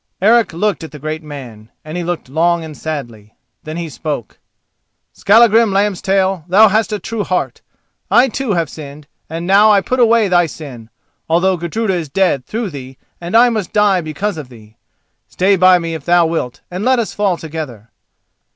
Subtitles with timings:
[0.19, 3.35] Eric looked at the great man—he looked long and sadly.
[3.61, 4.39] Then he spoke:
[5.13, 7.61] "Skallagrim Lambstail, thou hast a true heart.
[8.09, 10.89] I too have sinned, and now I put away thy sin,
[11.29, 14.75] although Gudruda is dead through thee and I must die because of thee.
[15.27, 17.91] Stay by me if thou wilt and let us fall together."